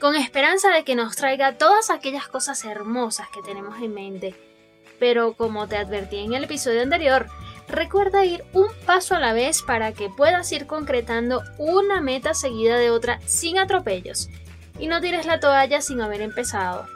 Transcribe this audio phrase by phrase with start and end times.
[0.00, 4.34] con esperanza de que nos traiga todas aquellas cosas hermosas que tenemos en mente.
[4.98, 7.26] Pero como te advertí en el episodio anterior,
[7.68, 12.78] recuerda ir un paso a la vez para que puedas ir concretando una meta seguida
[12.78, 14.28] de otra sin atropellos
[14.78, 16.86] y no tires la toalla sin haber empezado.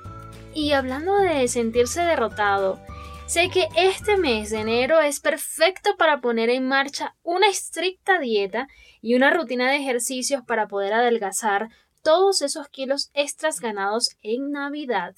[0.54, 2.80] Y hablando de sentirse derrotado,
[3.26, 8.66] sé que este mes de enero es perfecto para poner en marcha una estricta dieta
[9.00, 11.68] y una rutina de ejercicios para poder adelgazar
[12.02, 15.14] todos esos kilos extras ganados en Navidad.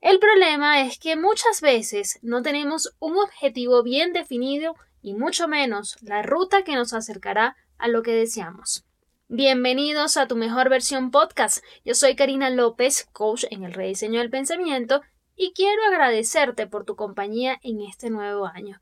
[0.00, 5.96] El problema es que muchas veces no tenemos un objetivo bien definido y mucho menos
[6.02, 8.84] la ruta que nos acercará a lo que deseamos.
[9.28, 11.64] Bienvenidos a tu mejor versión podcast.
[11.84, 15.00] Yo soy Karina López, coach en el rediseño del pensamiento,
[15.34, 18.80] y quiero agradecerte por tu compañía en este nuevo año.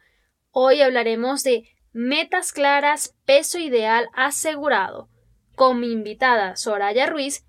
[0.51, 5.09] Hoy hablaremos de metas claras, peso ideal asegurado
[5.61, 7.45] con mi invitada Soraya Ruiz,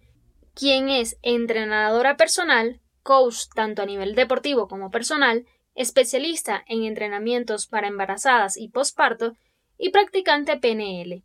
[0.53, 5.45] quien es entrenadora personal, coach tanto a nivel deportivo como personal,
[5.75, 9.37] especialista en entrenamientos para embarazadas y posparto
[9.77, 11.23] y practicante PNL.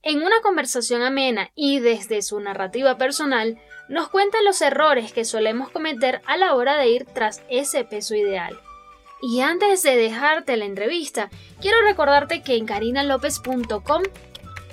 [0.00, 5.68] En una conversación amena y desde su narrativa personal, nos cuenta los errores que solemos
[5.68, 8.58] cometer a la hora de ir tras ese peso ideal.
[9.20, 11.28] Y antes de dejarte la entrevista,
[11.60, 14.04] quiero recordarte que en carinalopez.com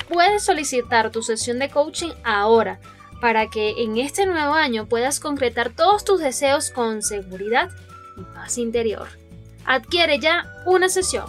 [0.09, 2.79] puedes solicitar tu sesión de coaching ahora
[3.21, 7.69] para que en este nuevo año puedas concretar todos tus deseos con seguridad
[8.17, 9.07] y paz interior.
[9.66, 11.25] Adquiere ya una sesión.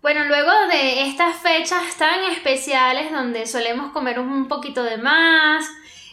[0.00, 5.68] Bueno, luego de estas fechas tan especiales donde solemos comer un poquito de más,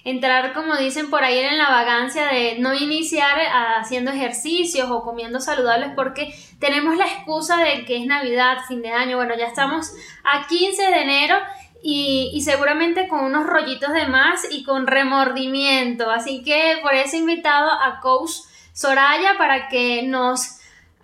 [0.05, 3.37] entrar, como dicen por ahí, en la vagancia de no iniciar
[3.77, 8.91] haciendo ejercicios o comiendo saludables porque tenemos la excusa de que es Navidad, fin de
[8.91, 9.91] año, bueno, ya estamos
[10.23, 11.35] a 15 de enero
[11.81, 16.09] y, y, seguramente con unos rollitos de más y con remordimiento.
[16.09, 18.31] Así que por eso he invitado a Coach
[18.73, 20.54] Soraya para que nos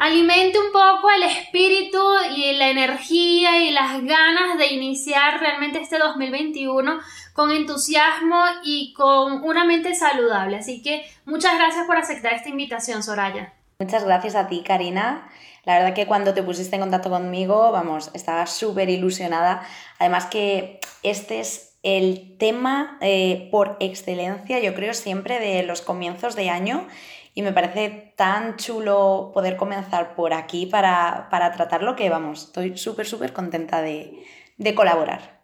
[0.01, 2.01] alimente un poco el espíritu
[2.35, 6.99] y la energía y las ganas de iniciar realmente este 2021
[7.33, 10.57] con entusiasmo y con una mente saludable.
[10.57, 13.53] Así que muchas gracias por aceptar esta invitación, Soraya.
[13.79, 15.29] Muchas gracias a ti, Karina.
[15.65, 19.61] La verdad que cuando te pusiste en contacto conmigo, vamos, estaba súper ilusionada.
[19.99, 26.35] Además que este es el tema eh, por excelencia, yo creo, siempre de los comienzos
[26.35, 26.87] de año
[27.33, 32.77] y me parece tan chulo poder comenzar por aquí para, para tratarlo que, vamos, estoy
[32.77, 34.25] súper, súper contenta de,
[34.57, 35.39] de, colaborar.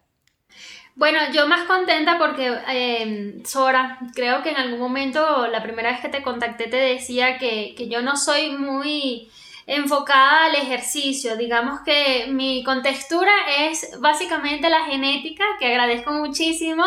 [0.95, 6.01] Bueno, yo más contenta porque, eh, Sora, creo que en algún momento, la primera vez
[6.01, 9.29] que te contacté, te decía que, que yo no soy muy
[9.67, 11.37] enfocada al ejercicio.
[11.37, 16.83] Digamos que mi contextura es básicamente la genética, que agradezco muchísimo,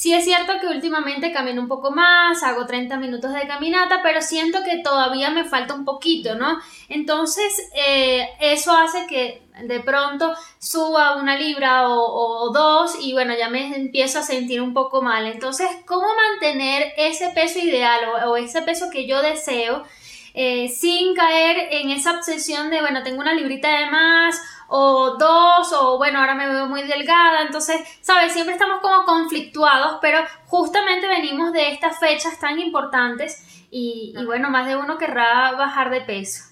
[0.00, 4.22] Sí es cierto que últimamente camino un poco más, hago 30 minutos de caminata, pero
[4.22, 6.58] siento que todavía me falta un poquito, ¿no?
[6.88, 13.50] Entonces, eh, eso hace que de pronto suba una libra o, dos y bueno, ya
[13.50, 15.26] me empiezo a sentir un poco mal.
[15.26, 19.84] Entonces, ¿cómo mantener ese peso ideal o, ese peso que yo deseo?
[20.32, 24.40] Eh, sin caer en esa obsesión de, bueno, tengo una librita de más
[24.72, 28.32] o dos, o bueno, ahora me veo muy delgada, entonces, ¿sabes?
[28.32, 34.68] Siempre estamos como conflictuados, pero justamente venimos de estas fechas tan importantes y, bueno, más
[34.68, 36.44] de uno querrá bajar de peso.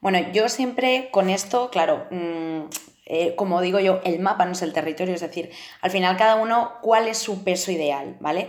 [0.00, 2.62] Bueno, yo siempre con esto, claro, mm,
[3.06, 5.50] eh, como digo yo, el mapa no es el territorio, es decir,
[5.80, 8.48] al final cada uno cuál es su peso ideal, ¿vale?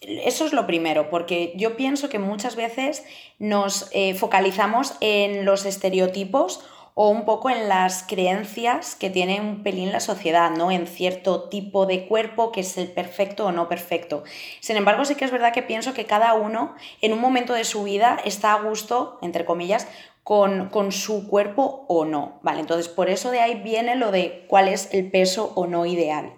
[0.00, 3.04] Eso es lo primero, porque yo pienso que muchas veces
[3.38, 6.64] nos eh, focalizamos en los estereotipos
[7.00, 10.72] o un poco en las creencias que tiene un pelín la sociedad, ¿no?
[10.72, 14.24] En cierto tipo de cuerpo que es el perfecto o no perfecto.
[14.58, 17.62] Sin embargo, sí que es verdad que pienso que cada uno en un momento de
[17.62, 19.86] su vida está a gusto, entre comillas,
[20.24, 22.58] con, con, su cuerpo o no, ¿vale?
[22.58, 26.32] Entonces, por eso de ahí viene lo de cuál es el peso o no ideal.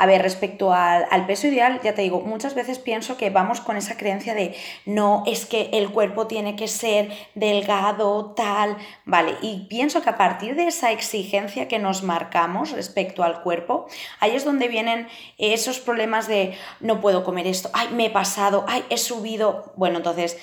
[0.00, 3.60] A ver, respecto al, al, peso ideal, ya te digo, muchas veces pienso que vamos
[3.60, 4.54] con esa creencia de
[4.86, 10.16] no, es que el cuerpo tiene que ser delgado, tal, vale, y pienso que a
[10.16, 13.88] partir de esa exigencia que nos marcamos respecto al cuerpo,
[14.20, 18.64] ahí es donde vienen esos problemas de no puedo comer esto, ay, me he pasado,
[18.68, 20.38] ay, he subido, bueno, entonces...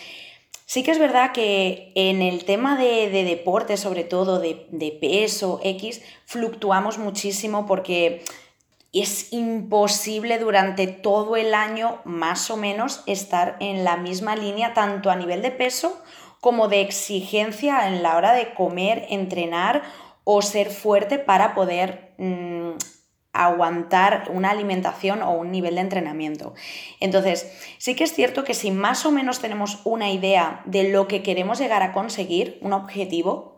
[0.67, 5.59] Sí que es verdad que en el tema de, deporte, sobre todo de, de, peso
[5.63, 8.23] X, fluctuamos muchísimo porque
[9.01, 15.09] es imposible durante todo el año más o menos estar en la misma línea, tanto
[15.09, 16.01] a nivel de peso
[16.39, 19.83] como de exigencia en la hora de comer, entrenar
[20.23, 22.71] o ser fuerte para poder mm,
[23.33, 26.53] aguantar una alimentación o un nivel de entrenamiento.
[26.99, 31.07] Entonces, sí que es cierto que si más o menos tenemos una idea de lo
[31.07, 33.54] que queremos llegar a conseguir, un objetivo,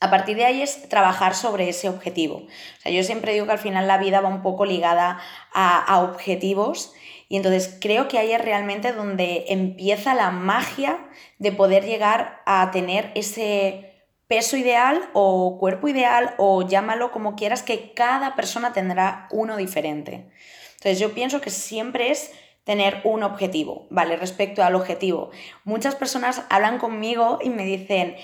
[0.00, 2.36] a partir de ahí es trabajar sobre ese objetivo.
[2.36, 5.18] O sea, yo siempre digo que al final la vida va un poco ligada
[5.52, 6.94] a, objetivos
[7.28, 11.08] y entonces creo que ahí es realmente donde empieza la magia
[11.38, 17.62] de poder llegar a tener ese peso ideal o cuerpo ideal o llámalo como quieras,
[17.62, 20.30] que cada persona tendrá uno diferente.
[20.76, 22.30] Entonces yo pienso que siempre es
[22.68, 24.16] tener un objetivo, ¿vale?
[24.16, 25.30] Respecto al objetivo.
[25.64, 28.14] Muchas personas hablan conmigo y me dicen,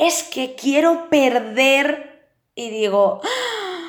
[0.00, 3.80] es que quiero perder y digo, ¡Ah!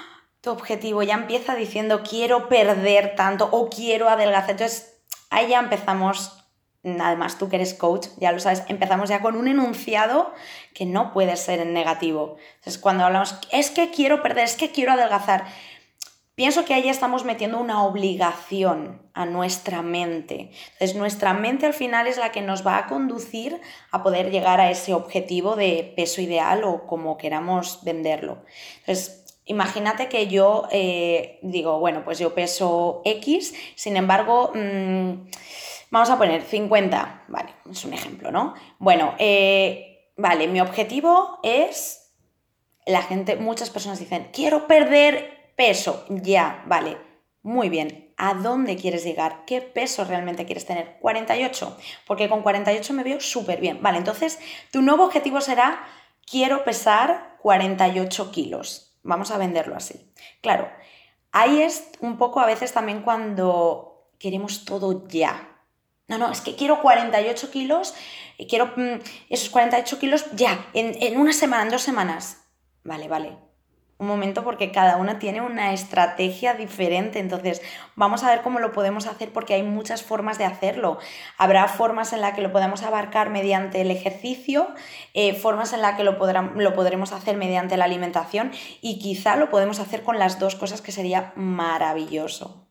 [0.42, 4.52] tu objetivo ya empieza diciendo quiero perder tanto o quiero adelgazar.
[4.52, 6.44] Entonces, ahí ya empezamos,
[6.84, 10.34] además tú que eres coach, ya lo sabes, empezamos ya con un enunciado
[10.74, 12.36] que no puede ser en negativo.
[12.56, 15.46] Entonces, cuando hablamos, es que quiero perder, es que quiero adelgazar,
[16.42, 20.50] Pienso que ahí estamos metiendo una obligación a nuestra mente.
[20.72, 23.62] Entonces, nuestra mente al final es la que nos va a conducir
[23.92, 28.40] a poder llegar a ese objetivo de peso ideal o como queramos venderlo.
[28.80, 35.28] Entonces, imagínate que yo eh, digo, bueno, pues yo peso X, sin embargo, mm,
[35.92, 38.56] vamos a poner 50, vale, es un ejemplo, ¿no?
[38.80, 42.16] Bueno, eh, vale, mi objetivo es,
[42.88, 46.98] la gente, muchas personas dicen, quiero perder Peso, ya, vale.
[47.44, 48.14] Muy bien.
[48.18, 49.46] ¿A dónde quieres llegar?
[49.46, 50.98] ¿Qué peso realmente quieres tener?
[51.00, 51.78] 48.
[52.06, 53.82] Porque con 48 me veo súper bien.
[53.82, 54.40] Vale, entonces
[54.72, 55.84] tu nuevo objetivo será,
[56.30, 58.96] quiero pesar 48 kilos.
[59.02, 60.14] Vamos a venderlo así.
[60.42, 60.70] Claro,
[61.32, 65.48] ahí es un poco a veces también cuando queremos todo ya.
[66.08, 67.96] No, no, es que quiero 48 kilos,
[68.38, 69.00] y quiero mm,
[69.30, 72.44] esos 48 kilos ya, en, en una semana, en dos semanas.
[72.84, 73.38] Vale, vale,
[74.02, 77.20] un momento porque cada una tiene una estrategia diferente.
[77.20, 77.62] Entonces,
[77.96, 80.98] vamos a ver cómo lo podemos hacer porque hay muchas formas de hacerlo.
[81.38, 84.68] Habrá formas en las que lo podemos abarcar mediante el ejercicio,
[85.14, 86.18] eh, formas en las que lo,
[86.56, 88.52] lo podremos hacer mediante la alimentación
[88.82, 92.68] y quizá lo podemos hacer con las dos cosas que sería maravilloso.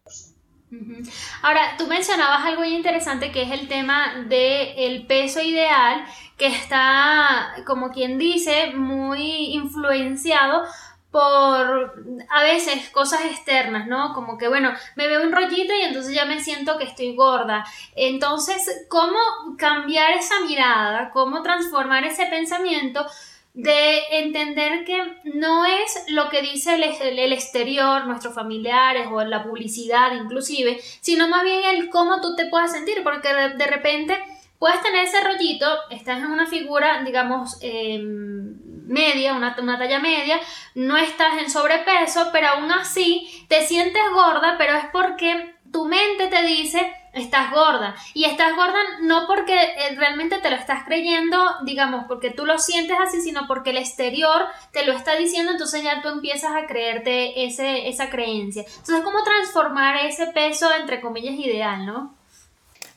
[1.43, 6.05] Ahora, tú mencionabas algo interesante que es el tema del peso ideal,
[6.37, 10.62] que está, como quien dice, muy influenciado
[11.10, 14.14] por a veces cosas externas, ¿no?
[14.14, 17.64] Como que, bueno, me veo un rollito y entonces ya me siento que estoy gorda.
[17.96, 19.18] Entonces, ¿cómo
[19.58, 21.10] cambiar esa mirada?
[21.10, 23.06] ¿Cómo transformar ese pensamiento?
[23.52, 29.42] de entender que no es lo que dice el, el, exterior, nuestros familiares o la
[29.42, 34.16] publicidad inclusive, sino más bien el cómo tú te puedas sentir, porque de, repente
[34.60, 40.38] puedes tener ese rollito, estás en una figura, digamos, em, media, una, una talla media,
[40.75, 46.26] no estás en sobrepeso, pero aún así te sientes gorda, pero es porque tu mente
[46.26, 51.38] te dice estás gorda y estás gorda no porque eh, realmente te lo estás creyendo,
[51.65, 55.82] digamos, porque tú lo sientes así, sino porque el exterior te lo está diciendo, entonces
[55.82, 58.62] ya tú empiezas a creerte ese, esa creencia.
[58.62, 62.15] Entonces, ¿cómo transformar ese peso, entre comillas, ideal, no?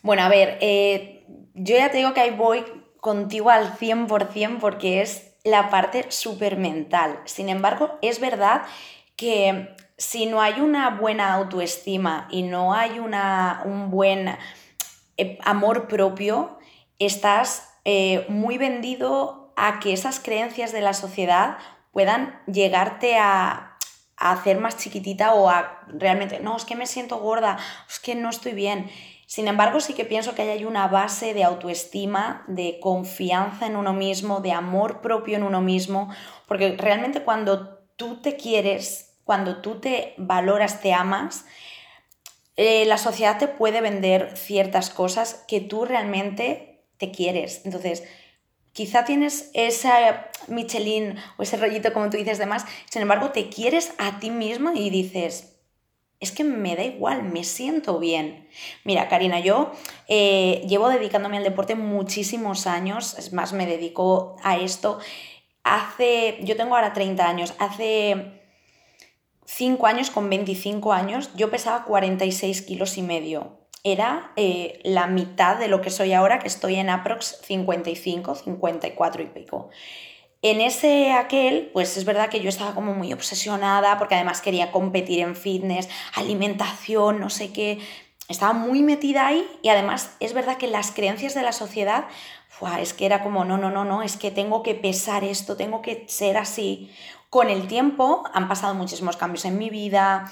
[0.02, 2.64] Bueno, a ver, eh, yo ya te digo que ahí voy
[3.00, 7.20] contigo al 100% porque es la parte súper mental.
[7.26, 8.62] Sin embargo, es verdad
[9.16, 14.36] que si no hay una buena autoestima y no hay una, un buen
[15.16, 16.58] eh, amor propio,
[16.98, 21.58] estás eh, muy vendido a que esas creencias de la sociedad
[21.92, 23.76] puedan llegarte a,
[24.16, 27.58] a hacer más chiquitita o a realmente, no, es que me siento gorda,
[27.88, 28.90] es que no estoy bien.
[29.26, 33.92] Sin embargo, sí que pienso que hay una base de autoestima, de confianza en uno
[33.92, 36.10] mismo, de amor propio en uno mismo,
[36.46, 41.46] porque realmente cuando tú te quieres, cuando tú te valoras, te amas,
[42.56, 47.62] eh, la sociedad te puede vender ciertas cosas que tú realmente te quieres.
[47.64, 48.04] Entonces,
[48.72, 53.94] quizá tienes esa Michelin o ese rollito, como tú dices, demás, sin embargo, te quieres
[53.98, 55.53] a ti mismo y dices,
[56.24, 58.48] es que me da igual, me siento bien.
[58.82, 59.72] Mira, Karina, yo
[60.08, 64.98] eh, llevo dedicándome al deporte muchísimos años, es más, me dedico a esto.
[65.62, 68.40] Hace, yo tengo ahora 30 años, hace
[69.44, 73.58] 5 años, con 25 años, yo pesaba 46 kilos y medio.
[73.82, 79.22] Era eh, la mitad de lo que soy ahora, que estoy en aprox 55, 54
[79.22, 79.70] y pico.
[80.44, 84.72] En ese aquel, pues es verdad que yo estaba como muy obsesionada porque además quería
[84.72, 87.78] competir en fitness, alimentación, no sé qué.
[88.28, 92.08] Estaba muy metida ahí y además es verdad que las creencias de la sociedad,
[92.78, 95.80] es que era como, no, no, no, no, es que tengo que pesar esto, tengo
[95.80, 96.92] que ser así.
[97.30, 100.30] Con el tiempo han pasado muchísimos cambios en mi vida,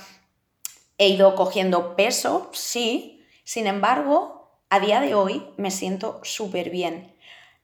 [0.99, 7.12] he ido cogiendo peso, sí, sin embargo, a día de hoy me siento súper bien.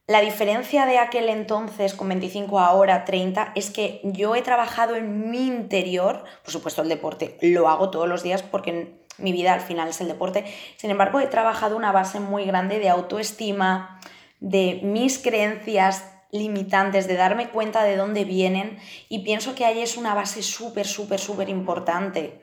[0.08, 4.96] La diferencia de aquel entonces con 25 a ahora 30 es que yo he trabajado
[4.96, 9.52] en mi interior, por supuesto el deporte lo hago todos los días porque mi vida
[9.52, 10.46] al final es el deporte,
[10.78, 14.00] sin embargo he trabajado una base muy grande de autoestima,
[14.40, 18.78] de mis creencias limitantes, de darme cuenta de dónde vienen
[19.10, 22.40] y pienso que ahí es una base súper, súper, súper importante.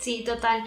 [0.00, 0.64] Sí, total.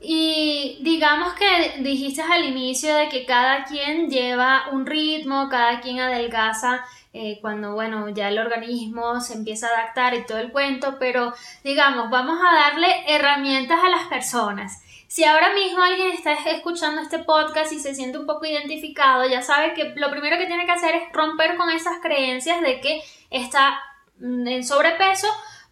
[0.00, 6.00] Y digamos que dijiste al inicio de que cada quien lleva un ritmo, cada quien
[6.00, 10.96] adelgaza eh, cuando, bueno, ya el organismo se empieza a adaptar y todo el cuento,
[10.98, 11.32] pero
[11.64, 14.82] digamos, vamos a darle herramientas a las personas.
[15.08, 19.40] Si ahora mismo alguien está escuchando este podcast y se siente un poco identificado, ya
[19.40, 23.02] sabe que lo primero que tiene que hacer es romper con esas creencias de que
[23.30, 23.80] está
[24.18, 25.28] mm, en sobrepeso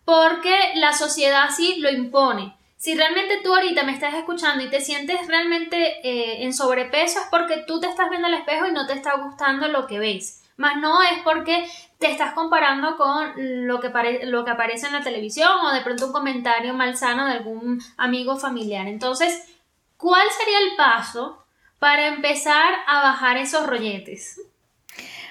[0.07, 2.57] porque la sociedad sí lo impone.
[2.85, 7.27] Si realmente tú ahorita me estás escuchando y te sientes realmente eh, en sobrepeso es
[7.31, 10.43] porque tú te estás viendo al espejo y no te está gustando lo que ves.
[10.59, 13.33] Más no es porque te estás comparando con
[13.67, 13.89] lo que,
[14.25, 18.37] lo que aparece en la televisión o de pronto un comentario malsano de algún amigo
[18.37, 18.87] familiar.
[18.87, 19.49] Entonces,
[19.97, 21.43] ¿cuál sería el paso
[21.79, 24.43] para empezar a bajar esos rolletes?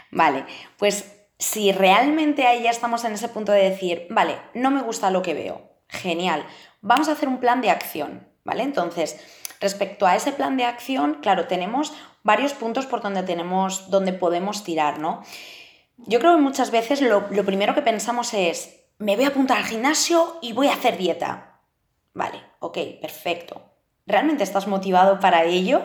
[0.10, 4.81] Vale, pues si realmente ahí ya estamos en ese punto de decir, vale, no me
[4.81, 6.48] gusta lo que veo, genial,
[6.83, 8.61] vamos a hacer un plan de acción, ¿vale?
[8.61, 9.19] Entonces,
[9.59, 14.63] respecto a ese plan de acción, claro, tenemos varios puntos por donde tenemos, donde podemos
[14.63, 15.23] tirar, ¿no?
[15.97, 19.57] Yo creo que muchas veces lo, lo primero que pensamos es, me voy a apuntar
[19.57, 21.59] al gimnasio y voy a hacer dieta.
[22.13, 23.61] Vale, ok, perfecto.
[24.05, 25.81] ¿Realmente estás motivado para ello?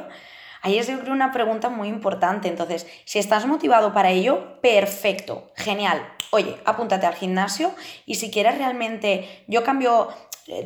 [0.62, 2.49] Ahí es yo creo una pregunta muy importante.
[2.49, 6.02] Entonces, si estás motivado para ello, perfecto, genial.
[6.31, 7.73] Oye, apúntate al gimnasio
[8.05, 10.09] y si quieres realmente, yo cambio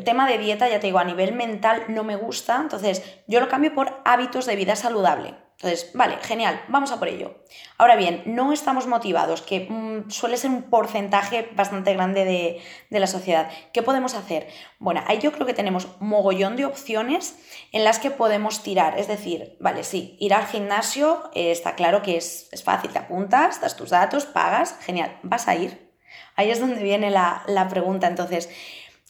[0.04, 3.48] tema de dieta, ya te digo, a nivel mental no me gusta, entonces yo lo
[3.48, 5.34] cambio por hábitos de vida saludable.
[5.62, 7.36] Entonces, vale, genial, vamos a por ello.
[7.78, 13.06] Ahora bien, no estamos motivados, que mm, suele ser un porcentaje bastante grande de, la
[13.06, 13.48] sociedad.
[13.72, 14.48] ¿Qué podemos hacer?
[14.80, 17.38] Bueno, ahí yo creo que tenemos mogollón de opciones
[17.70, 18.98] en las que podemos tirar.
[18.98, 23.60] Es decir, vale, sí, ir al gimnasio eh, está claro que es, fácil, te apuntas,
[23.60, 25.92] das tus datos, pagas, genial, vas a ir.
[26.34, 28.08] Ahí es donde viene la, la pregunta.
[28.08, 28.48] Entonces,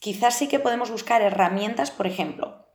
[0.03, 2.67] quizás sí que podemos buscar herramientas, por ejemplo,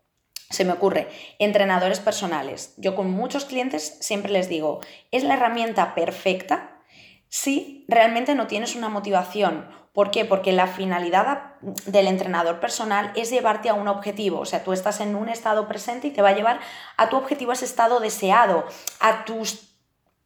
[0.50, 2.74] se me ocurre, entrenadores personales.
[2.78, 4.80] Yo con muchos clientes siempre les digo,
[5.12, 6.82] es la herramienta perfecta
[7.28, 9.70] si realmente no tienes una motivación.
[9.92, 10.24] ¿Por qué?
[10.24, 11.56] Porque la finalidad
[11.86, 14.40] del entrenador personal es llevarte a un objetivo.
[14.40, 16.62] O sea, tú estás en un estado presente y te va a llevar
[16.96, 18.64] a tu objetivo, a ese estado deseado,
[19.02, 19.67] a tus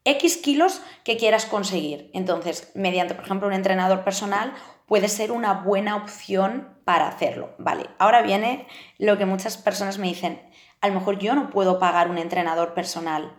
[0.04, 2.10] X kilos que quieras conseguir.
[2.14, 4.54] Entonces, mediante, por ejemplo, un entrenador personal
[4.88, 7.54] puede ser una buena opción para hacerlo.
[7.58, 8.68] Vale, ahora viene
[8.98, 10.42] lo que muchas personas me dicen,
[10.82, 13.34] a lo mejor yo no puedo pagar un entrenador personal,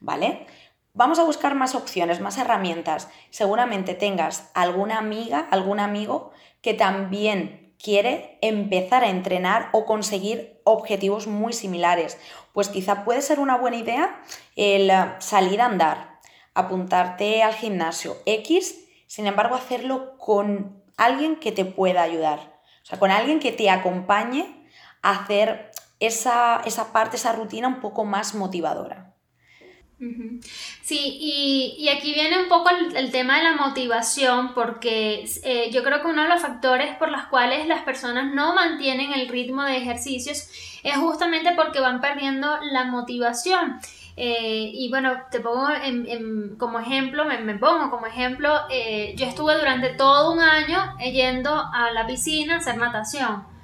[0.00, 0.46] ¿vale?
[0.94, 3.08] Vamos a buscar más opciones, más herramientas.
[3.30, 11.26] Seguramente tengas alguna amiga, algún amigo que también quiere empezar a entrenar o conseguir objetivos
[11.26, 12.18] muy similares.
[12.52, 14.20] Pues quizá puede ser una buena idea
[14.56, 16.20] el salir a andar,
[16.54, 22.60] apuntarte al gimnasio X, sin embargo hacerlo con alguien que te pueda ayudar.
[22.82, 24.66] O sea, con alguien que te acompañe
[25.02, 25.70] a hacer
[26.00, 29.14] esa, parte, esa rutina un poco más motivadora.
[30.88, 36.00] Sí, y, aquí viene un poco el, tema de la motivación, porque eh, yo creo
[36.00, 39.76] que uno de los factores por los cuales las personas no mantienen el ritmo de
[39.76, 40.48] ejercicios
[40.82, 43.78] es justamente porque van perdiendo la motivación.
[44.16, 45.66] Eh, y bueno, te pongo
[46.56, 51.90] como ejemplo, me, pongo como ejemplo, eh, yo estuve durante todo un año yendo a
[51.90, 53.57] la piscina a hacer natación.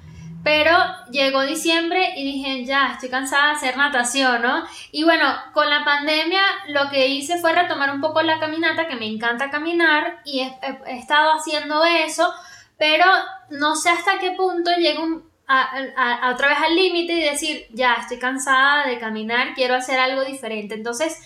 [0.45, 0.77] Pero
[1.09, 4.63] llegó diciembre y dije, ya, estoy cansada de hacer natación, ¿no?
[4.91, 8.95] Y bueno, con la pandemia lo que hice fue retomar un poco la caminata, que
[8.95, 10.55] me encanta caminar, y he,
[10.99, 12.31] estado haciendo eso,
[12.77, 13.05] pero
[13.49, 17.95] no sé hasta qué punto llega un a, otra vez al límite y decir, ya
[17.95, 20.75] estoy cansada de caminar, quiero hacer algo diferente.
[20.75, 21.17] Entonces,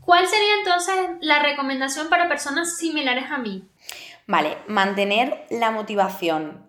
[0.00, 3.64] ¿cuál sería entonces la recomendación para personas similares a mí?
[4.28, 6.67] Vale, mantener la motivación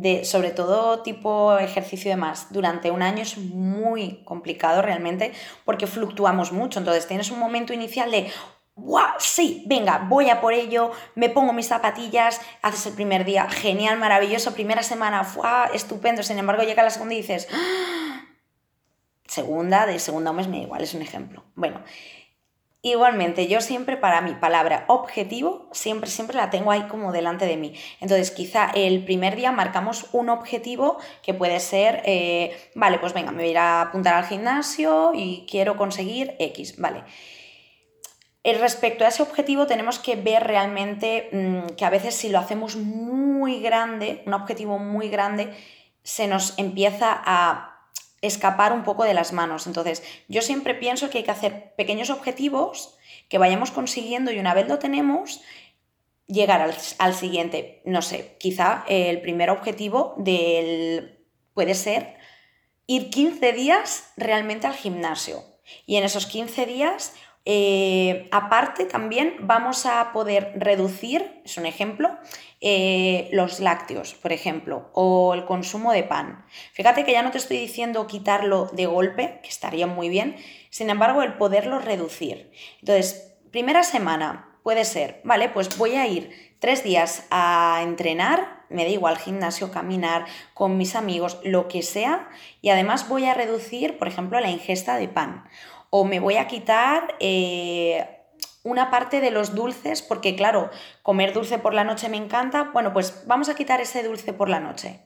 [0.00, 5.32] de sobre todo tipo ejercicio de más durante un año es muy complicado realmente
[5.64, 6.78] porque fluctuamos mucho.
[6.78, 8.30] Entonces tienes un momento inicial de
[8.74, 9.16] ¡Wow!
[9.18, 13.98] Sí, venga, voy a por ello, me pongo mis zapatillas, haces el primer día, genial,
[13.98, 15.74] maravilloso, primera semana, ¡wow!
[15.74, 18.24] Estupendo, sin embargo llega la segunda y dices, ¡Ah!
[19.26, 21.44] segunda, de segunda mes me da igual, es un ejemplo.
[21.54, 21.82] Bueno,
[22.82, 27.56] igualmente, yo siempre para mi palabra objetivo, siempre, siempre la tengo ahí como delante de
[27.56, 27.74] mí.
[28.00, 33.30] Entonces, quizá el primer día marcamos un objetivo que puede ser, eh, vale, pues venga,
[33.30, 37.04] me voy a apuntar al gimnasio y quiero conseguir X, vale.
[38.44, 42.40] Eh, respecto a ese objetivo tenemos que ver realmente mm, que a veces si lo
[42.40, 45.54] hacemos muy grande, un objetivo muy grande,
[46.02, 47.71] se nos empieza a
[48.22, 49.66] escapar un poco de las manos.
[49.66, 52.96] Entonces, yo siempre pienso que hay que hacer pequeños objetivos
[53.28, 55.42] que vayamos consiguiendo y una vez lo tenemos,
[56.26, 56.62] llegar
[56.98, 57.82] al, siguiente.
[57.84, 61.18] No sé, quizá el primer objetivo del,
[61.52, 62.16] puede ser
[62.86, 65.44] ir 15 días realmente al gimnasio.
[65.86, 67.14] Y en esos 15 días
[67.44, 72.16] eh, aparte, también vamos a poder reducir, es un ejemplo,
[72.60, 76.44] eh, los lácteos, por ejemplo, o el consumo de pan.
[76.72, 80.36] Fíjate que ya no te estoy diciendo quitarlo de golpe, que estaría muy bien,
[80.70, 82.52] sin embargo, el poderlo reducir.
[82.78, 88.84] Entonces, primera semana puede ser, vale, pues voy a ir tres días a entrenar, me
[88.84, 92.28] da igual gimnasio, caminar con mis amigos, lo que sea,
[92.60, 95.44] y además voy a reducir, por ejemplo, la ingesta de pan
[95.94, 98.24] o me voy a quitar eh,
[98.62, 100.70] una parte de los dulces, porque claro,
[101.02, 104.48] comer dulce por la noche me encanta, bueno, pues vamos a quitar ese dulce por
[104.48, 105.00] la noche.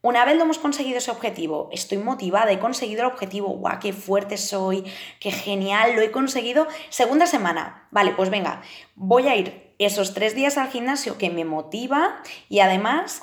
[0.00, 3.92] Una vez lo hemos conseguido ese objetivo, estoy motivada, he conseguido el objetivo, guau, qué
[3.92, 4.84] fuerte soy,
[5.18, 6.68] qué genial, lo he conseguido.
[6.88, 8.62] Segunda semana, vale, pues venga,
[8.94, 13.22] voy a ir esos tres días al gimnasio que me motiva y además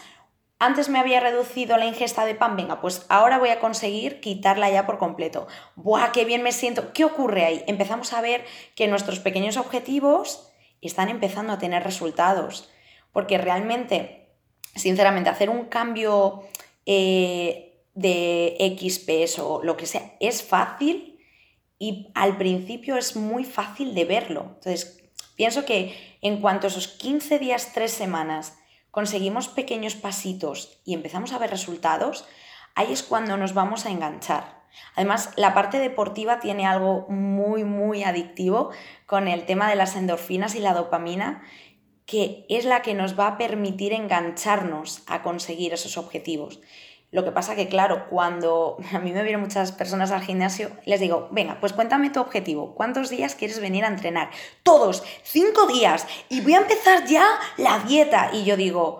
[0.60, 4.70] antes me había reducido la ingesta de pan, venga, pues ahora voy a conseguir quitarla
[4.70, 5.48] ya por completo.
[5.76, 6.94] ¡Buah, qué bien me siento!
[6.94, 7.64] ¿Qué ocurre ahí?
[7.68, 8.46] Empezamos a ver
[8.76, 10.50] que nuestros pequeños objetivos
[10.82, 12.70] están empezando a tener resultados.
[13.12, 14.30] Porque realmente,
[14.76, 16.44] sinceramente, hacer un cambio
[16.86, 21.20] eh, de X o lo que sea es fácil
[21.80, 24.52] y al principio es muy fácil de verlo.
[24.56, 25.04] Entonces,
[25.36, 28.58] pienso que en cuanto a esos 15 días, 3 semanas,
[28.96, 32.26] conseguimos pequeños pasitos y empezamos a ver resultados,
[32.76, 34.64] ahí es cuando nos vamos a enganchar.
[34.96, 38.72] Además, la parte deportiva tiene algo muy, muy adictivo
[39.06, 41.44] con el tema de las endorfinas y la dopamina,
[42.06, 46.62] que es la que nos va a permitir engancharnos a conseguir esos objetivos.
[47.16, 51.00] Lo que pasa que, claro, cuando a mí me vienen muchas personas al gimnasio, les
[51.00, 52.76] digo, venga, pues cuéntame tu objetivo.
[52.76, 54.32] ¿Cuántos días quieres venir a entrenar?
[54.64, 56.06] Todos, cinco días.
[56.28, 57.26] Y voy a empezar ya
[57.56, 58.32] la dieta.
[58.34, 59.00] Y yo digo,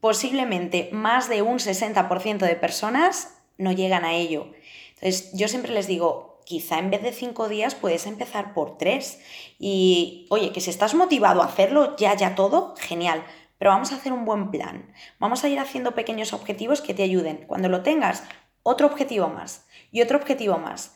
[0.00, 4.48] posiblemente más de un 60% de personas no llegan a ello.
[4.94, 9.20] Entonces, yo siempre les digo, quizá en vez de cinco días puedes empezar por tres.
[9.60, 13.22] Y, oye, que si estás motivado a hacerlo ya, ya todo, genial
[13.58, 14.92] pero vamos a hacer un buen plan.
[15.18, 17.44] Vamos a ir haciendo pequeños objetivos que te ayuden.
[17.46, 18.24] Cuando lo tengas,
[18.62, 20.94] otro objetivo más y otro objetivo más.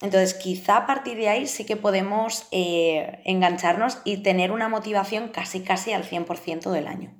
[0.00, 5.28] Entonces, quizá a partir de ahí sí que podemos eh, engancharnos y tener una motivación
[5.28, 7.14] casi, casi al 100% del año.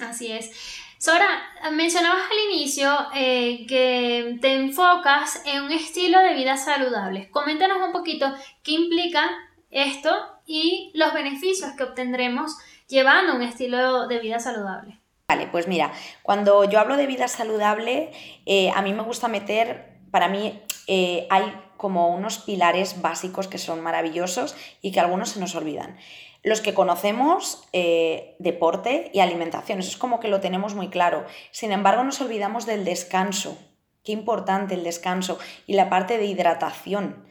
[0.00, 0.50] Así es.
[0.98, 1.28] Sora,
[1.72, 7.30] mencionabas al inicio eh, que te enfocas en un estilo de vida saludable.
[7.30, 9.30] Coméntanos un poquito qué implica
[9.70, 10.10] esto
[10.46, 12.56] y los beneficios que obtendremos
[12.88, 15.00] llevando un estilo de vida saludable.
[15.28, 18.12] Vale, pues mira, cuando yo hablo de vida saludable,
[18.46, 23.58] eh, a mí me gusta meter, para mí eh, hay como unos pilares básicos que
[23.58, 25.96] son maravillosos y que algunos se nos olvidan.
[26.42, 31.26] Los que conocemos, eh, deporte y alimentación, eso es como que lo tenemos muy claro.
[31.50, 33.58] Sin embargo, nos olvidamos del descanso.
[34.04, 37.26] Qué importante el descanso y la parte de hidratación.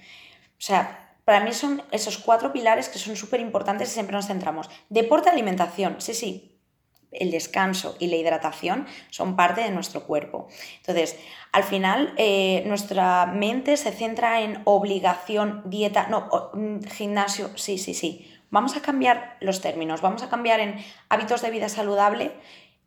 [0.57, 4.27] O sea, para mí son esos cuatro pilares que son súper importantes y siempre nos
[4.27, 4.69] centramos.
[4.89, 6.51] Deporte, alimentación, sí, sí.
[7.11, 10.47] El descanso y la hidratación son parte de nuestro cuerpo.
[10.77, 11.17] Entonces,
[11.51, 17.93] al final, eh, nuestra mente se centra en obligación, dieta, no, mm, gimnasio, sí, sí,
[17.93, 18.31] sí.
[18.51, 20.75] Vamos a cambiar los términos, vamos a cambiar en
[21.09, 22.33] hábitos de vida saludable,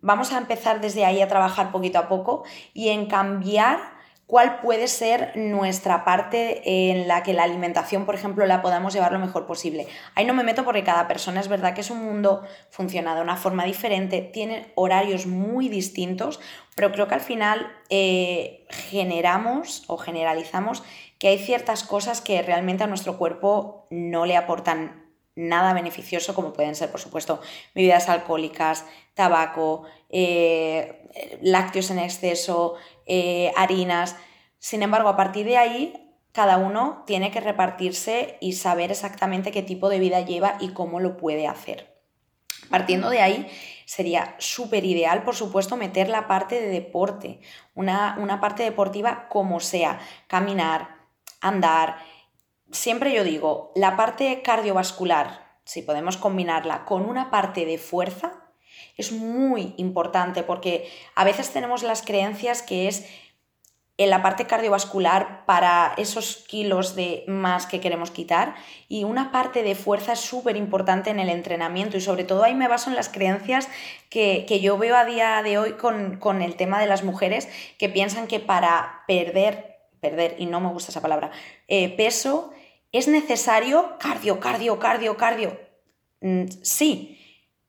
[0.00, 3.97] vamos a empezar desde ahí a trabajar poquito a poco y en cambiar
[4.28, 6.60] cuál puede ser nuestra parte
[6.90, 9.88] en la que la alimentación, por ejemplo, la podamos llevar lo mejor posible.
[10.14, 13.22] Ahí no me meto porque cada persona es verdad que es un mundo, funciona de
[13.22, 16.40] una forma diferente, tiene horarios muy distintos,
[16.76, 20.82] pero creo que al final eh, generamos o generalizamos
[21.18, 26.52] que hay ciertas cosas que realmente a nuestro cuerpo no le aportan nada beneficioso, como
[26.52, 27.40] pueden ser, por supuesto,
[27.74, 32.74] bebidas alcohólicas, tabaco, eh, lácteos en exceso,
[33.06, 34.16] eh, harinas.
[34.58, 39.62] Sin embargo, a partir de ahí, cada uno tiene que repartirse y saber exactamente qué
[39.62, 41.98] tipo de vida lleva y cómo lo puede hacer.
[42.70, 43.50] Partiendo de ahí,
[43.86, 47.40] sería súper ideal, por supuesto, meter la parte de deporte,
[47.74, 50.96] una, una parte deportiva como sea, caminar,
[51.40, 51.96] andar.
[52.70, 58.47] Siempre yo digo, la parte cardiovascular, si podemos combinarla con una parte de fuerza,
[58.96, 63.06] es muy importante porque a veces tenemos las creencias que es
[63.98, 68.54] en la parte cardiovascular para esos kilos de más que queremos quitar
[68.88, 72.54] y una parte de fuerza es súper importante en el entrenamiento y sobre todo ahí
[72.54, 73.68] me baso en las creencias
[74.08, 78.28] que, yo veo a día de hoy con, el tema de las mujeres que piensan
[78.28, 81.32] que para perder, perder, y no me gusta esa palabra,
[81.66, 82.52] eh, peso
[82.92, 85.58] es necesario cardio, cardio, cardio, cardio.
[86.20, 87.17] Mm, sí,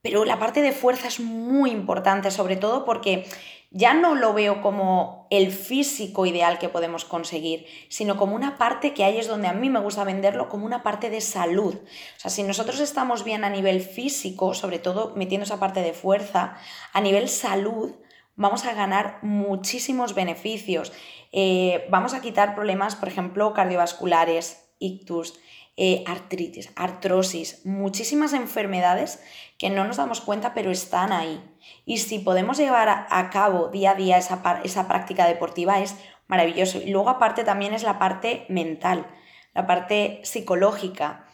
[0.10, 3.28] pero la parte de fuerza es muy importante, sobre todo porque
[3.69, 8.95] ya no lo veo como el físico ideal que podemos conseguir, sino como una parte
[8.95, 11.76] que ahí es donde a mí me gusta venderlo, como una parte de salud.
[11.76, 15.93] O sea, si nosotros estamos bien a nivel físico, sobre todo metiendo esa parte de
[15.93, 16.58] fuerza,
[16.91, 17.93] a nivel salud,
[18.36, 20.91] vamos a ganar muchísimos beneficios.
[21.32, 25.39] Eh, vamos a quitar problemas, por ejemplo, cardiovasculares, ictus,
[25.82, 29.24] eh, artritis, artrosis, muchísimas enfermedades
[29.58, 31.42] que no nos damos cuenta pero están ahí.
[31.86, 35.96] Y si podemos llevar a, cabo día a día esa, esa práctica deportiva es
[36.28, 36.80] maravilloso.
[36.80, 39.08] Y luego aparte también es la parte mental,
[39.54, 41.26] la parte psicológica.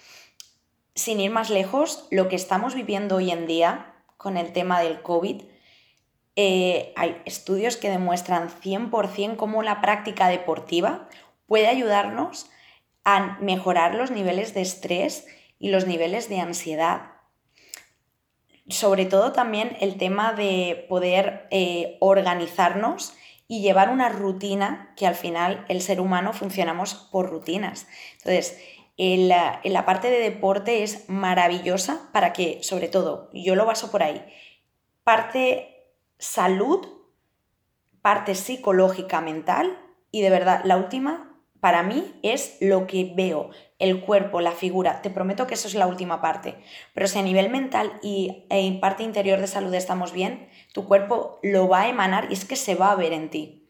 [0.93, 5.01] Sin ir más lejos, lo que estamos viviendo hoy en día con el tema del
[5.01, 5.41] COVID,
[6.35, 11.09] eh, hay estudios que demuestran 100% cómo la práctica deportiva
[11.47, 12.51] puede ayudarnos
[13.05, 15.25] a mejorar los niveles de estrés
[15.59, 17.13] y los niveles de ansiedad.
[18.67, 23.13] Sobre todo también el tema de poder eh, organizarnos
[23.47, 27.87] y llevar una rutina, que al final el ser humano funcionamos por rutinas.
[28.17, 28.59] Entonces,
[28.97, 33.65] en la, en la parte de deporte es maravillosa para que, sobre todo, yo lo
[33.65, 34.25] baso por ahí,
[35.03, 36.87] parte salud,
[38.01, 39.77] parte psicológica, mental
[40.11, 41.34] y de verdad, la última,
[41.65, 43.49] para mí es lo que veo,
[43.79, 45.01] el cuerpo, la figura.
[45.01, 46.63] Te prometo que eso es la última parte.
[46.93, 51.39] Pero si a nivel mental y en parte interior de salud estamos bien, tu cuerpo
[51.41, 53.67] lo va a emanar y es que se va a ver en ti.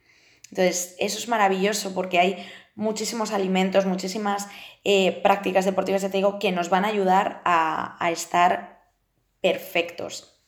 [0.50, 4.50] Entonces, eso es maravilloso porque hay muchísimos alimentos, muchísimas
[4.84, 8.90] eh, prácticas deportivas, te digo, que nos van a ayudar a, a estar
[9.40, 10.44] perfectos.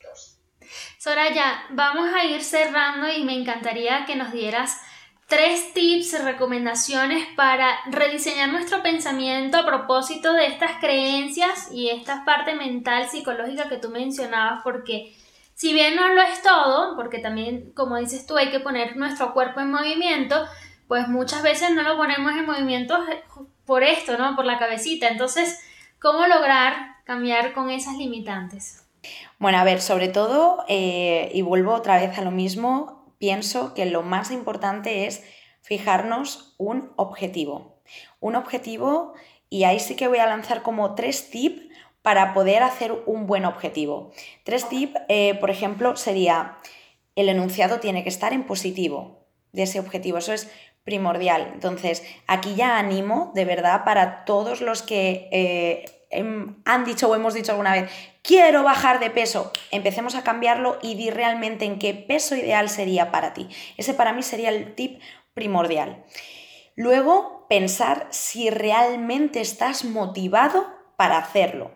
[0.98, 4.82] Soraya, vamos a ir cerrando y me encantaría que nos dieras
[5.28, 12.56] tres tips, recomendaciones para rediseñar nuestro pensamiento a propósito de estas creencias y esta parte
[12.56, 15.14] mental, psicológica que tú mencionabas, porque
[15.54, 19.34] si bien no lo es todo, porque también, como dices tú, hay que poner nuestro
[19.34, 20.46] cuerpo en movimiento,
[20.88, 22.98] pues muchas veces no lo ponemos en movimiento
[23.66, 24.36] por esto, ¿no?
[24.36, 25.10] Por la cabecita.
[25.10, 25.60] Entonces,
[26.00, 28.86] ¿cómo lograr cambiar con esas limitantes?
[29.40, 33.86] Bueno, a ver, sobre todo, eh, y vuelvo otra vez a lo mismo, pienso que
[33.86, 35.24] lo más importante es
[35.62, 37.82] fijarnos un objetivo.
[38.20, 39.14] Un objetivo
[39.50, 41.62] y ahí sí que voy a lanzar como tres tips
[42.02, 44.12] para poder hacer un buen objetivo.
[44.44, 46.58] Tres tips, eh, por ejemplo, sería
[47.16, 50.20] el enunciado tiene que estar en positivo de ese objetivo.
[50.20, 50.50] Eso es
[50.84, 51.52] primordial.
[51.54, 57.34] Entonces, aquí ya animo de verdad para todos los que eh, han dicho o hemos
[57.34, 57.92] dicho alguna vez,
[58.22, 63.12] quiero bajar de peso, empecemos a cambiarlo y di realmente en qué peso ideal sería
[63.12, 63.50] para ti.
[63.78, 65.02] Ese para mí sería el tip
[65.34, 66.06] primordial.
[66.76, 71.72] Luego, pensar si realmente estás motivado para hacerlo.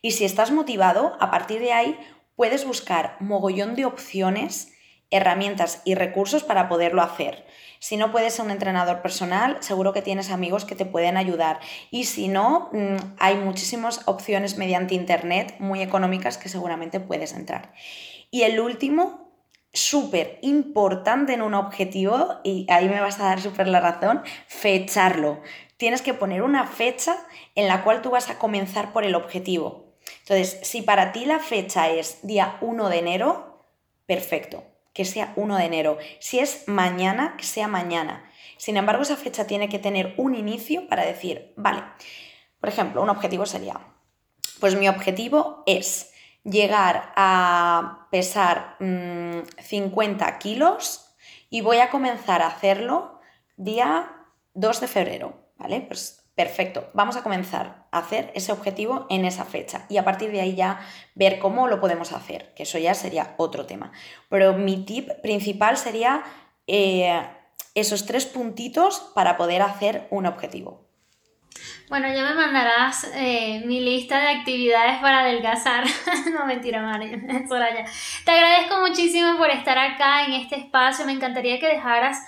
[0.00, 1.98] Y si estás motivado, a partir de ahí
[2.36, 4.73] puedes buscar mogollón de opciones,
[5.14, 7.44] herramientas y recursos para poderlo hacer.
[7.78, 11.60] Si no puedes ser un entrenador personal, seguro que tienes amigos que te pueden ayudar.
[11.92, 17.72] Y si no, mm, hay muchísimas opciones mediante Internet muy económicas que seguramente puedes entrar.
[18.32, 19.30] Y el último,
[19.72, 25.40] súper importante en un objetivo, y ahí me vas a dar súper la razón, fecharlo.
[25.76, 27.16] Tienes que poner una fecha
[27.54, 29.94] en la cual tú vas a comenzar por el objetivo.
[30.22, 33.64] Entonces, si para ti la fecha es día 1 de enero,
[34.06, 35.98] perfecto que sea 1 de enero.
[36.20, 38.30] Si es mañana, que sea mañana.
[38.56, 41.82] Sin embargo, esa fecha tiene que tener un inicio para decir, vale,
[42.60, 43.78] por ejemplo, un objetivo sería,
[44.60, 46.12] pues mi objetivo es
[46.44, 51.14] llegar a pesar 50 mm, kilos
[51.50, 53.20] y voy a comenzar a hacerlo
[53.56, 54.10] día
[54.54, 55.80] 2 de febrero, ¿vale?
[55.82, 60.32] Pues perfecto, vamos a comenzar a hacer ese objetivo en esa fecha y a partir
[60.32, 60.80] de ahí ya
[61.14, 63.92] ver cómo lo podemos hacer, que eso ya sería otro tema.
[64.28, 66.24] Pero mi tip principal sería
[66.66, 67.20] eh,
[67.74, 70.84] esos tres puntitos para poder hacer un objetivo.
[71.88, 75.84] Bueno, ya me mandarás eh, mi lista de actividades para adelgazar.
[76.32, 77.18] no, mentira, María,
[77.48, 77.84] Soraya.
[78.24, 81.04] Te agradezco muchísimo por estar acá en este espacio.
[81.04, 82.18] Me encantaría que dejaras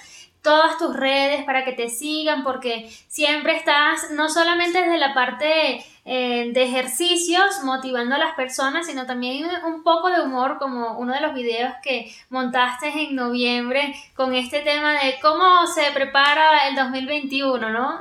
[0.47, 5.85] todas tus redes para que te sigan, porque siempre estás no solamente desde la parte
[6.05, 11.13] eh, de ejercicios motivando a las personas, sino también un poco de humor, como uno
[11.13, 16.77] de los videos que montaste en noviembre con este tema de cómo se prepara el
[16.77, 17.99] 2021, ¿no?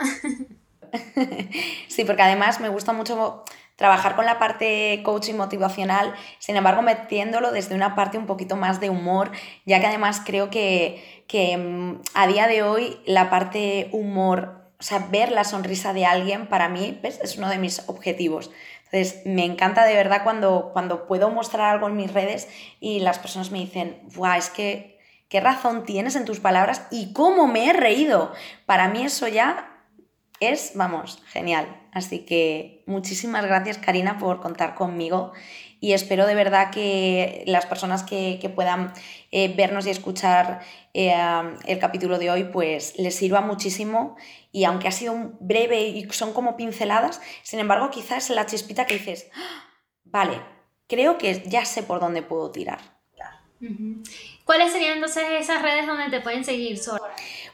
[1.88, 3.44] sí, porque además me gusta mucho
[3.76, 8.80] trabajar con la parte coaching motivacional, sin embargo metiéndolo desde una parte un poquito más
[8.80, 9.32] de humor,
[9.66, 14.84] ya que además creo que, que mm, a día de hoy la parte humor, o
[14.84, 18.52] sea, ver la sonrisa de alguien para mí es uno de mis objetivos.
[18.92, 22.48] Entonces, me encanta de verdad cuando, cuando puedo mostrar algo en mis redes
[22.80, 24.38] y las personas me dicen, ¡guau!
[24.38, 28.32] Es que, ¿qué razón tienes en tus palabras y cómo me he reído?
[28.66, 29.75] Para mí eso ya
[30.40, 31.82] es, vamos, genial.
[31.92, 35.34] Así que muchísimas gracias Karina por contar conmigo
[35.80, 38.94] y espero de verdad que las personas que, puedan
[39.32, 40.62] eh, vernos y escuchar
[40.94, 41.14] eh,
[41.66, 44.16] el capítulo de hoy pues les sirva muchísimo
[44.52, 48.96] y aunque ha sido breve y son como pinceladas, sin embargo quizás la chispita que
[48.96, 49.64] dices, ¡Ah!
[50.04, 50.42] vale,
[50.88, 52.95] creo que ya sé por dónde puedo tirar.
[54.44, 57.04] ¿Cuáles serían entonces esas redes donde te pueden seguir, Sora?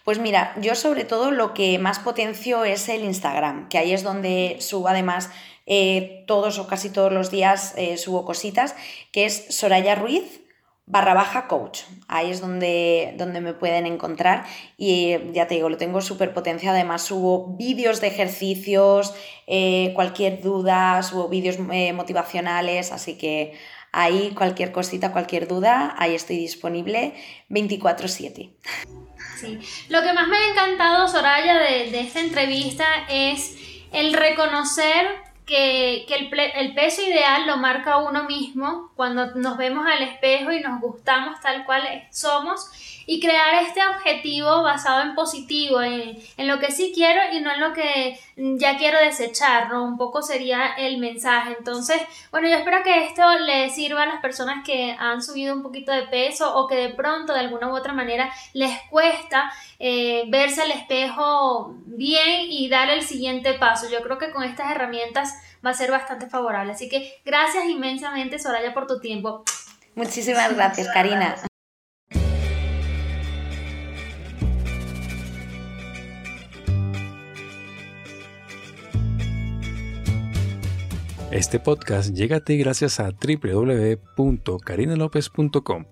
[0.03, 4.03] Pues mira, yo sobre todo lo que más potencio es el Instagram, que ahí es
[4.03, 5.29] donde subo además
[5.67, 8.75] eh, todos o casi todos los días eh, subo cositas,
[9.11, 10.41] que es Soraya Ruiz
[10.87, 11.81] barra baja coach.
[12.07, 14.43] Ahí es donde, donde me pueden encontrar
[14.77, 16.75] y ya te digo, lo tengo súper potenciado.
[16.75, 19.13] Además subo vídeos de ejercicios,
[19.47, 23.53] eh, cualquier duda, subo vídeos motivacionales, así que
[23.91, 27.13] ahí cualquier cosita, cualquier duda, ahí estoy disponible
[27.49, 28.51] 24/7.
[29.89, 33.57] Lo que más me ha encantado, Soraya, de, esta entrevista es
[33.91, 35.07] el reconocer
[35.45, 40.61] que, el, el, peso ideal lo marca uno mismo cuando nos vemos al espejo y
[40.61, 42.69] nos gustamos tal cual somos
[43.05, 47.59] y crear este objetivo basado en positivo, en, lo que sí quiero y no en
[47.59, 49.83] lo que ya quiero desechar, ¿no?
[49.83, 51.55] Un poco sería el mensaje.
[51.57, 55.63] Entonces, bueno, yo espero que esto le sirva a las personas que han subido un
[55.63, 60.23] poquito de peso o que de pronto de alguna u otra manera les cuesta eh,
[60.27, 63.89] verse al espejo bien y dar el siguiente paso.
[63.89, 65.35] Yo creo que con estas herramientas
[65.65, 66.71] va a ser bastante favorable.
[66.71, 69.43] Así que gracias inmensamente, Soraya, por tu tiempo.
[69.95, 71.35] Muchísimas gracias, Karina.
[81.31, 85.85] Este podcast llega a ti gracias a www.carinalopez.com,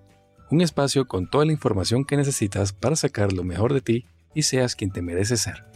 [0.51, 4.41] un espacio con toda la información que necesitas para sacar lo mejor de ti y
[4.41, 5.68] seas quien te mereces ser.